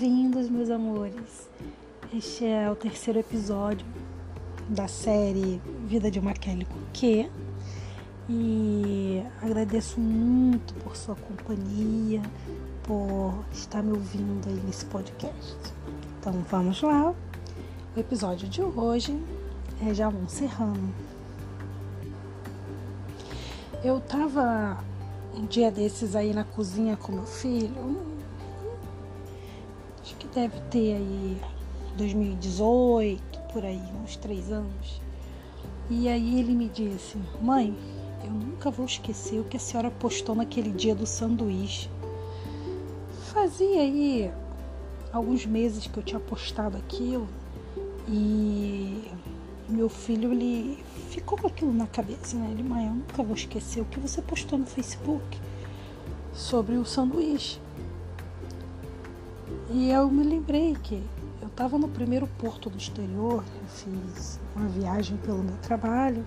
bem-vindos, 0.00 0.48
meus 0.48 0.70
amores. 0.70 1.46
Este 2.10 2.46
é 2.46 2.70
o 2.70 2.74
terceiro 2.74 3.18
episódio 3.18 3.86
da 4.66 4.88
série 4.88 5.60
Vida 5.86 6.10
de 6.10 6.18
uma 6.18 6.32
Kelly 6.32 6.64
Coquet. 6.64 7.30
E 8.26 9.22
agradeço 9.42 10.00
muito 10.00 10.72
por 10.82 10.96
sua 10.96 11.14
companhia, 11.14 12.22
por 12.82 13.44
estar 13.52 13.82
me 13.82 13.92
ouvindo 13.92 14.48
aí 14.48 14.58
nesse 14.64 14.86
podcast. 14.86 15.58
Então 16.18 16.32
vamos 16.50 16.80
lá. 16.80 17.14
O 17.94 18.00
episódio 18.00 18.48
de 18.48 18.62
hoje 18.62 19.22
é 19.86 19.92
Jamon 19.92 20.26
Serrano. 20.28 20.94
Eu 23.84 24.00
tava 24.00 24.82
um 25.34 25.44
dia 25.44 25.70
desses 25.70 26.16
aí 26.16 26.32
na 26.32 26.44
cozinha 26.44 26.96
com 26.96 27.12
meu 27.12 27.26
filho, 27.26 28.19
acho 30.10 30.16
que 30.16 30.26
deve 30.28 30.58
ter 30.70 30.96
aí 30.96 31.40
2018, 31.96 33.22
por 33.52 33.64
aí, 33.64 33.80
uns 34.02 34.16
três 34.16 34.50
anos. 34.50 35.00
E 35.88 36.08
aí 36.08 36.40
ele 36.40 36.52
me 36.52 36.68
disse, 36.68 37.16
mãe, 37.40 37.76
eu 38.24 38.30
nunca 38.30 38.70
vou 38.70 38.86
esquecer 38.86 39.38
o 39.38 39.44
que 39.44 39.56
a 39.56 39.60
senhora 39.60 39.90
postou 39.90 40.34
naquele 40.34 40.70
dia 40.70 40.94
do 40.94 41.06
sanduíche. 41.06 41.88
Fazia 43.32 43.80
aí 43.80 44.30
alguns 45.12 45.46
meses 45.46 45.86
que 45.86 45.96
eu 45.96 46.02
tinha 46.02 46.20
postado 46.20 46.76
aquilo 46.76 47.28
e 48.08 49.04
meu 49.68 49.88
filho 49.88 50.32
ele 50.32 50.82
ficou 51.10 51.38
com 51.38 51.46
aquilo 51.46 51.72
na 51.72 51.86
cabeça, 51.86 52.36
né? 52.36 52.48
Ele, 52.50 52.62
mãe, 52.64 52.86
eu 52.86 52.94
nunca 52.94 53.22
vou 53.22 53.34
esquecer 53.34 53.80
o 53.80 53.84
que 53.84 54.00
você 54.00 54.20
postou 54.20 54.58
no 54.58 54.66
Facebook 54.66 55.38
sobre 56.32 56.76
o 56.76 56.84
sanduíche. 56.84 57.60
E 59.72 59.88
eu 59.88 60.10
me 60.10 60.24
lembrei 60.24 60.74
que 60.82 61.00
eu 61.40 61.46
estava 61.46 61.78
no 61.78 61.88
primeiro 61.88 62.26
porto 62.38 62.68
do 62.68 62.76
exterior, 62.76 63.44
eu 63.62 63.68
fiz 63.68 64.40
uma 64.56 64.66
viagem 64.66 65.16
pelo 65.18 65.44
meu 65.44 65.56
trabalho, 65.58 66.24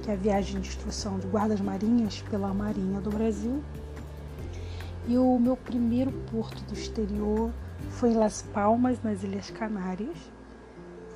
que 0.00 0.08
é 0.08 0.14
a 0.14 0.16
viagem 0.16 0.60
de 0.60 0.68
instrução 0.68 1.18
de 1.18 1.26
guardas 1.26 1.60
marinhas 1.60 2.22
pela 2.30 2.54
Marinha 2.54 3.00
do 3.00 3.10
Brasil. 3.10 3.60
E 5.08 5.18
o 5.18 5.36
meu 5.40 5.56
primeiro 5.56 6.12
porto 6.30 6.62
do 6.62 6.74
exterior 6.74 7.50
foi 7.90 8.10
em 8.10 8.14
Las 8.14 8.42
Palmas, 8.42 9.02
nas 9.02 9.24
Ilhas 9.24 9.50
Canárias. 9.50 10.16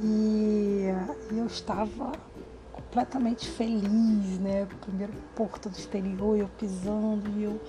E 0.02 0.86
eu 1.30 1.46
estava 1.46 2.10
completamente 2.72 3.48
feliz, 3.48 4.40
né? 4.40 4.66
Primeiro 4.80 5.12
porto 5.36 5.68
do 5.68 5.78
exterior, 5.78 6.36
eu 6.36 6.48
pisando 6.58 7.30
e 7.36 7.44
eu 7.44 7.60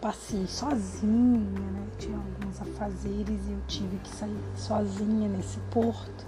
passei 0.00 0.48
sozinha, 0.48 1.60
né? 1.60 1.86
Tinha 1.96 2.18
afazeres 2.80 3.48
e 3.48 3.52
eu 3.52 3.60
tive 3.68 3.98
que 3.98 4.08
sair 4.08 4.36
sozinha 4.56 5.28
nesse 5.28 5.58
porto. 5.70 6.26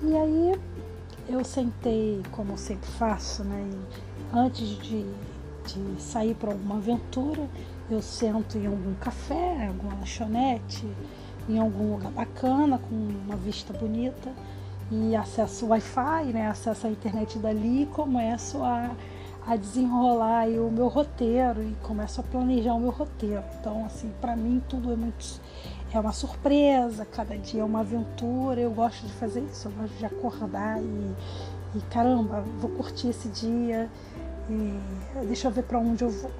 E 0.00 0.16
aí 0.16 0.60
eu 1.28 1.44
sentei, 1.44 2.22
como 2.30 2.52
eu 2.52 2.56
sempre 2.56 2.88
faço, 2.90 3.42
né? 3.42 3.68
E 3.72 4.36
antes 4.36 4.68
de, 4.78 5.04
de 5.66 6.00
sair 6.00 6.34
para 6.34 6.52
alguma 6.52 6.76
aventura, 6.76 7.48
eu 7.90 8.00
sento 8.00 8.56
em 8.56 8.66
algum 8.66 8.94
café, 8.94 9.66
alguma 9.66 9.94
lanchonete, 9.94 10.86
em 11.48 11.58
algum 11.58 11.92
lugar 11.92 12.12
bacana, 12.12 12.78
com 12.78 12.94
uma 12.94 13.36
vista 13.36 13.72
bonita 13.72 14.32
e 14.90 15.16
acesso 15.16 15.66
Wi-Fi, 15.66 16.32
né? 16.32 16.48
Acesso 16.48 16.86
à 16.86 16.90
internet 16.90 17.38
dali 17.38 17.82
e 17.82 17.86
começo 17.86 18.62
a 18.62 18.90
a 19.46 19.56
desenrolar 19.56 20.48
o 20.48 20.70
meu 20.70 20.88
roteiro 20.88 21.62
e 21.62 21.74
começo 21.82 22.20
a 22.20 22.24
planejar 22.24 22.74
o 22.74 22.80
meu 22.80 22.90
roteiro. 22.90 23.42
Então, 23.58 23.84
assim, 23.84 24.12
para 24.20 24.36
mim 24.36 24.62
tudo 24.68 24.92
é 24.92 24.96
muito 24.96 25.40
é 25.92 26.00
uma 26.00 26.12
surpresa, 26.12 27.04
cada 27.04 27.36
dia 27.36 27.60
é 27.60 27.64
uma 27.64 27.80
aventura. 27.80 28.60
Eu 28.60 28.70
gosto 28.70 29.06
de 29.06 29.12
fazer 29.14 29.40
isso, 29.40 29.68
eu 29.68 29.72
gosto 29.72 29.94
de 29.94 30.06
acordar 30.06 30.80
e, 30.80 31.14
e 31.74 31.80
caramba, 31.90 32.42
vou 32.60 32.70
curtir 32.70 33.08
esse 33.08 33.28
dia 33.28 33.90
e 34.48 35.26
deixa 35.26 35.48
eu 35.48 35.52
ver 35.52 35.64
para 35.64 35.78
onde 35.78 36.02
eu 36.02 36.10
vou. 36.10 36.30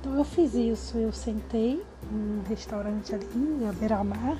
Então 0.00 0.14
eu 0.16 0.24
fiz 0.24 0.54
isso, 0.54 0.98
eu 0.98 1.12
sentei 1.12 1.82
num 2.10 2.42
restaurante 2.48 3.14
ali, 3.14 3.66
à 3.68 3.72
beira-mar, 3.72 4.36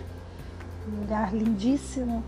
um 0.87 1.01
lugar 1.01 1.35
lindíssimo, 1.35 2.23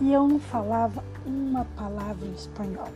e 0.00 0.12
eu 0.12 0.26
não 0.26 0.38
falava 0.38 1.04
uma 1.26 1.64
palavra 1.76 2.26
em 2.26 2.32
espanhol 2.32 2.88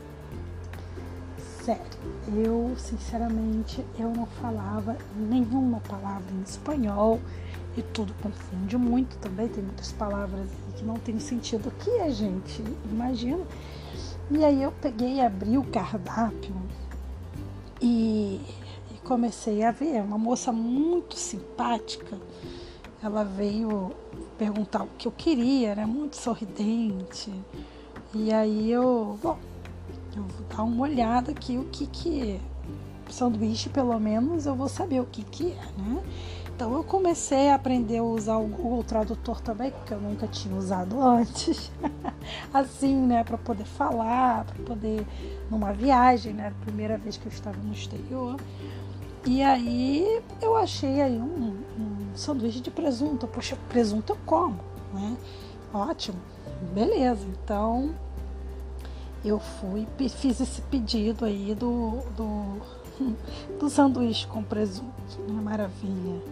sério, 1.67 1.83
eu 2.29 2.77
sinceramente 2.79 3.85
eu 3.99 4.09
não 4.11 4.25
falava 4.25 4.97
nenhuma 5.17 5.81
palavra 5.81 6.33
em 6.33 6.43
espanhol 6.43 7.21
e 7.77 7.83
tudo 7.83 8.15
confunde 8.23 8.79
muito 8.79 9.19
também, 9.19 9.49
tem 9.49 9.65
muitas 9.65 9.91
palavras 9.91 10.49
que 10.77 10.85
não 10.85 10.95
tem 10.95 11.19
sentido. 11.19 11.73
Que 11.73 11.91
a 12.03 12.11
gente 12.11 12.63
imagina? 12.89 13.45
E 14.31 14.45
aí 14.45 14.63
eu 14.63 14.71
peguei 14.81 15.21
abri 15.21 15.59
o 15.59 15.65
cardápio 15.65 16.55
e, 17.83 18.41
e 18.93 18.99
comecei 19.03 19.65
a 19.65 19.73
ver 19.73 20.03
uma 20.03 20.17
moça 20.17 20.53
muito 20.53 21.17
simpática. 21.17 22.17
Ela 23.03 23.25
veio 23.25 23.91
perguntar 24.39 24.85
o 24.85 24.89
que 24.97 25.09
eu 25.09 25.13
queria, 25.13 25.71
era 25.71 25.87
muito 25.87 26.15
sorridente. 26.15 27.33
E 28.15 28.33
aí 28.33 28.71
eu, 28.71 29.19
bom, 29.21 29.37
eu 30.17 30.25
vou 30.25 30.47
dar 30.49 30.63
uma 30.65 30.83
olhada 30.83 31.31
aqui 31.31 31.59
o 31.59 31.65
que 31.65 31.87
que 31.87 32.31
é. 32.33 32.41
Sanduíche, 33.11 33.69
pelo 33.69 33.99
menos, 34.01 34.47
eu 34.47 34.57
vou 34.57 34.69
saber 34.69 35.01
o 35.01 35.05
que 35.05 35.23
que 35.23 35.53
é, 35.53 35.81
né? 35.81 36.03
Então 36.57 36.73
eu 36.73 36.83
comecei 36.83 37.51
a 37.51 37.55
aprender 37.55 37.99
a 37.99 38.03
usar 38.03 38.39
o 38.39 38.49
Google 38.49 38.83
Tradutor 38.83 39.41
também, 39.43 39.71
porque 39.71 39.93
eu 39.93 40.01
nunca 40.01 40.27
tinha 40.27 40.57
usado 40.57 40.99
antes. 41.05 41.71
assim, 42.53 42.97
né, 42.97 43.23
para 43.23 43.37
poder 43.37 43.67
falar, 43.67 44.45
para 44.45 44.65
poder 44.65 45.07
numa 45.51 45.73
viagem, 45.73 46.33
né, 46.33 46.53
primeira 46.63 46.97
vez 46.97 47.17
que 47.17 47.27
eu 47.27 47.33
estava 47.33 47.59
no 47.59 47.73
exterior. 47.73 48.37
E 49.27 49.43
aí 49.43 50.23
eu 50.41 50.57
achei 50.57 51.01
aí 51.01 51.19
um, 51.19 51.63
um 51.79 52.17
sanduíche 52.17 52.61
de 52.61 52.71
presunto. 52.71 53.27
Poxa, 53.27 53.57
presunto 53.69 54.15
eu 54.15 54.19
como, 54.25 54.59
né? 54.95 55.17
Ótimo, 55.75 56.19
beleza. 56.73 57.27
Então 57.45 57.95
eu 59.25 59.39
fui 59.39 59.87
fiz 60.09 60.41
esse 60.41 60.63
pedido 60.63 61.25
aí 61.25 61.55
do, 61.55 62.03
do, 62.17 62.61
do 63.59 63.69
sanduíche 63.69 64.27
com 64.27 64.43
presunto, 64.43 65.21
né? 65.29 65.41
Maravilha. 65.43 66.23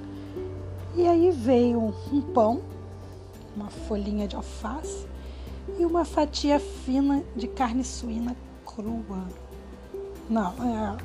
E 0.96 1.06
aí 1.06 1.30
veio 1.32 1.92
um 2.12 2.20
pão, 2.20 2.62
uma 3.56 3.68
folhinha 3.68 4.28
de 4.28 4.36
alface 4.36 5.06
e 5.78 5.84
uma 5.84 6.04
fatia 6.04 6.60
fina 6.60 7.24
de 7.34 7.48
carne 7.48 7.82
suína 7.82 8.36
crua. 8.64 9.26
Não, 10.30 10.54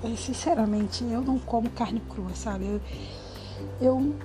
é, 0.04 0.16
sinceramente, 0.16 1.04
eu 1.04 1.22
não 1.22 1.40
como 1.40 1.70
carne 1.72 2.02
crua, 2.08 2.34
sabe? 2.36 2.66
Eu, 2.66 2.82
eu 3.82 4.16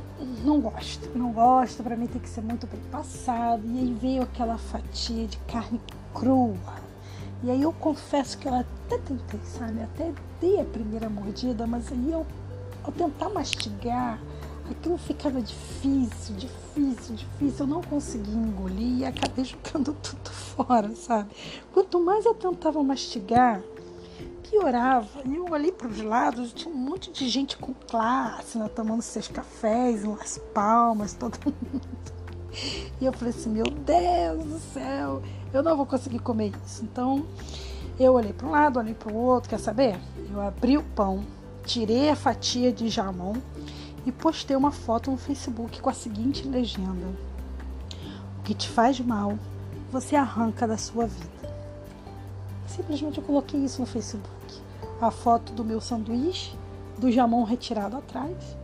não 0.44 0.60
gosto, 0.60 1.10
não 1.16 1.32
gosto, 1.32 1.82
para 1.82 1.96
mim 1.96 2.06
tem 2.06 2.20
que 2.20 2.28
ser 2.28 2.42
muito 2.42 2.66
bem 2.66 2.80
passado. 2.90 3.62
E 3.66 3.78
aí 3.78 3.96
veio 4.00 4.22
aquela 4.22 4.58
fatia 4.58 5.26
de 5.26 5.38
carne 5.38 5.80
crua 6.12 6.83
e 7.44 7.50
aí 7.50 7.60
eu 7.60 7.74
confesso 7.74 8.38
que 8.38 8.48
eu 8.48 8.54
até 8.54 8.96
tentei, 8.96 9.40
sabe? 9.44 9.82
Até 9.82 10.14
dei 10.40 10.58
a 10.58 10.64
primeira 10.64 11.10
mordida, 11.10 11.66
mas 11.66 11.92
aí 11.92 12.10
eu, 12.10 12.26
ao 12.82 12.90
tentar 12.90 13.28
mastigar, 13.28 14.18
aquilo 14.70 14.96
ficava 14.96 15.42
difícil, 15.42 16.36
difícil, 16.36 17.16
difícil. 17.16 17.56
Eu 17.60 17.66
não 17.66 17.82
conseguia 17.82 18.34
engolir 18.34 19.00
e 19.00 19.04
acabei 19.04 19.44
jogando 19.44 19.92
tudo 19.92 20.30
fora, 20.30 20.94
sabe? 20.96 21.34
Quanto 21.70 22.00
mais 22.00 22.24
eu 22.24 22.34
tentava 22.34 22.82
mastigar, 22.82 23.60
piorava. 24.48 25.20
E 25.26 25.36
eu 25.36 25.44
olhei 25.50 25.70
para 25.70 25.88
os 25.88 26.00
lados, 26.00 26.50
tinha 26.50 26.72
um 26.72 26.78
monte 26.78 27.12
de 27.12 27.28
gente 27.28 27.58
com 27.58 27.74
classe, 27.74 28.56
né, 28.56 28.70
tomando 28.74 29.02
seus 29.02 29.28
cafés, 29.28 30.02
Las 30.02 30.38
Palmas, 30.54 31.12
todo 31.12 31.38
mundo. 31.44 31.82
E 33.00 33.04
eu 33.04 33.12
falei 33.12 33.34
assim: 33.34 33.50
Meu 33.50 33.64
Deus 33.64 34.44
do 34.44 34.58
céu, 34.72 35.22
eu 35.52 35.62
não 35.62 35.76
vou 35.76 35.86
conseguir 35.86 36.18
comer 36.20 36.52
isso. 36.64 36.84
Então 36.84 37.26
eu 37.98 38.14
olhei 38.14 38.32
para 38.32 38.46
um 38.46 38.50
lado, 38.50 38.78
olhei 38.78 38.94
para 38.94 39.12
o 39.12 39.16
outro, 39.16 39.50
quer 39.50 39.58
saber? 39.58 39.98
Eu 40.30 40.40
abri 40.40 40.76
o 40.76 40.82
pão, 40.82 41.24
tirei 41.64 42.10
a 42.10 42.16
fatia 42.16 42.72
de 42.72 42.88
jamão 42.88 43.34
e 44.06 44.12
postei 44.12 44.56
uma 44.56 44.70
foto 44.70 45.10
no 45.10 45.16
Facebook 45.16 45.80
com 45.80 45.90
a 45.90 45.94
seguinte 45.94 46.46
legenda: 46.46 47.06
O 48.38 48.42
que 48.42 48.54
te 48.54 48.68
faz 48.68 48.98
mal, 49.00 49.38
você 49.90 50.16
arranca 50.16 50.66
da 50.66 50.76
sua 50.76 51.06
vida. 51.06 51.34
Simplesmente 52.66 53.18
eu 53.18 53.24
coloquei 53.24 53.60
isso 53.60 53.80
no 53.80 53.86
Facebook. 53.86 54.28
A 55.00 55.10
foto 55.10 55.52
do 55.52 55.64
meu 55.64 55.80
sanduíche, 55.80 56.56
do 56.98 57.10
jamão 57.10 57.44
retirado 57.44 57.96
atrás, 57.96 58.56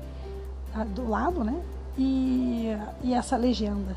do 0.94 1.08
lado, 1.08 1.44
né? 1.44 1.60
E, 2.02 2.69
e 3.05 3.12
essa 3.12 3.37
legenda: 3.37 3.94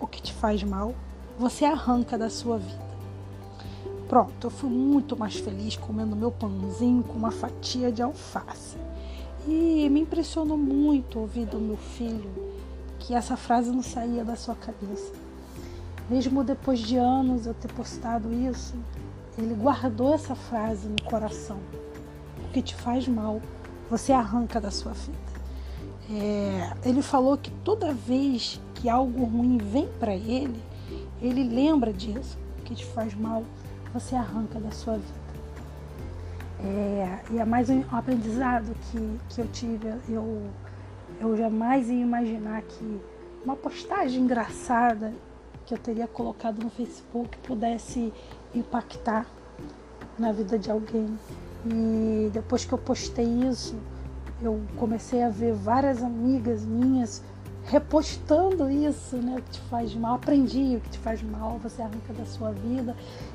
O 0.00 0.08
que 0.08 0.20
te 0.20 0.32
faz 0.32 0.64
mal, 0.64 0.92
você 1.38 1.64
arranca 1.64 2.18
da 2.18 2.28
sua 2.28 2.58
vida. 2.58 2.82
Pronto, 4.08 4.48
eu 4.48 4.50
fui 4.50 4.68
muito 4.68 5.16
mais 5.16 5.36
feliz 5.36 5.76
comendo 5.76 6.16
meu 6.16 6.32
pãozinho 6.32 7.04
com 7.04 7.12
uma 7.12 7.30
fatia 7.30 7.92
de 7.92 8.02
alface. 8.02 8.76
E 9.46 9.88
me 9.88 10.00
impressionou 10.00 10.56
muito 10.56 11.20
ouvir 11.20 11.46
do 11.46 11.60
meu 11.60 11.76
filho 11.76 12.28
que 12.98 13.14
essa 13.14 13.36
frase 13.36 13.70
não 13.70 13.82
saía 13.82 14.24
da 14.24 14.34
sua 14.34 14.56
cabeça. 14.56 15.12
Mesmo 16.10 16.42
depois 16.42 16.80
de 16.80 16.96
anos 16.96 17.46
eu 17.46 17.54
ter 17.54 17.72
postado 17.72 18.34
isso, 18.34 18.74
ele 19.38 19.54
guardou 19.54 20.12
essa 20.12 20.34
frase 20.34 20.88
no 20.88 21.00
coração. 21.04 21.60
O 22.48 22.52
que 22.52 22.60
te 22.60 22.74
faz 22.74 23.06
mal, 23.06 23.40
você 23.88 24.12
arranca 24.12 24.60
da 24.60 24.72
sua 24.72 24.92
vida. 24.92 25.33
É, 26.10 26.72
ele 26.84 27.00
falou 27.00 27.36
que 27.38 27.50
toda 27.64 27.92
vez 27.92 28.60
que 28.74 28.88
algo 28.88 29.24
ruim 29.24 29.58
vem 29.58 29.88
para 29.98 30.14
ele, 30.14 30.62
ele 31.22 31.44
lembra 31.44 31.92
disso, 31.92 32.36
que 32.64 32.74
te 32.74 32.84
faz 32.84 33.14
mal, 33.14 33.42
você 33.92 34.14
arranca 34.14 34.60
da 34.60 34.70
sua 34.70 34.94
vida. 34.94 35.24
É, 36.60 37.20
e 37.30 37.38
é 37.38 37.44
mais 37.44 37.68
um 37.70 37.82
aprendizado 37.90 38.74
que, 38.90 39.18
que 39.28 39.40
eu 39.40 39.46
tive. 39.48 39.94
Eu, 40.08 40.42
eu 41.20 41.36
jamais 41.36 41.88
ia 41.88 42.00
imaginar 42.00 42.62
que 42.62 43.00
uma 43.44 43.56
postagem 43.56 44.22
engraçada 44.22 45.12
que 45.66 45.74
eu 45.74 45.78
teria 45.78 46.06
colocado 46.06 46.62
no 46.62 46.70
Facebook 46.70 47.36
pudesse 47.38 48.12
impactar 48.54 49.26
na 50.18 50.32
vida 50.32 50.58
de 50.58 50.70
alguém. 50.70 51.18
E 51.66 52.30
depois 52.32 52.64
que 52.64 52.72
eu 52.72 52.78
postei 52.78 53.26
isso, 53.26 53.76
eu 54.46 54.60
comecei 54.76 55.22
a 55.22 55.28
ver 55.28 55.54
várias 55.54 56.02
amigas 56.02 56.64
minhas 56.64 57.22
repostando 57.66 58.70
isso, 58.70 59.16
né? 59.16 59.40
Que 59.44 59.52
te 59.52 59.60
faz 59.62 59.94
mal, 59.94 60.16
aprendi 60.16 60.76
o 60.76 60.80
que 60.80 60.90
te 60.90 60.98
faz 60.98 61.22
mal, 61.22 61.58
você 61.62 61.82
arranca 61.82 62.12
da 62.12 62.24
sua 62.26 62.50
vida. 62.52 62.94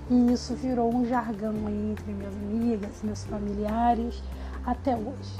E 0.09 0.31
isso 0.31 0.53
virou 0.55 0.93
um 0.93 1.05
jargão 1.05 1.53
aí 1.67 1.91
entre 1.91 2.11
minhas 2.11 2.33
amigas, 2.35 3.01
meus 3.03 3.23
familiares, 3.23 4.21
até 4.65 4.95
hoje. 4.95 5.37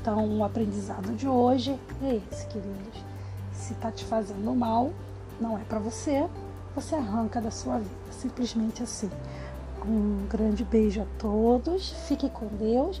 Então, 0.00 0.38
o 0.38 0.44
aprendizado 0.44 1.14
de 1.14 1.28
hoje 1.28 1.78
é 2.02 2.20
esse, 2.30 2.46
queridos. 2.46 3.04
Se 3.52 3.74
tá 3.74 3.90
te 3.90 4.04
fazendo 4.04 4.54
mal, 4.54 4.90
não 5.40 5.58
é 5.58 5.62
para 5.64 5.78
você, 5.78 6.26
você 6.74 6.94
arranca 6.94 7.40
da 7.40 7.50
sua 7.50 7.78
vida, 7.78 7.94
simplesmente 8.10 8.82
assim. 8.82 9.10
Um 9.86 10.26
grande 10.28 10.64
beijo 10.64 11.02
a 11.02 11.06
todos, 11.18 11.90
fique 12.08 12.28
com 12.30 12.46
Deus 12.46 13.00